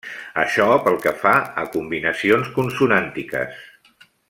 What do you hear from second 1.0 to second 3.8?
que fa a combinacions consonàntiques.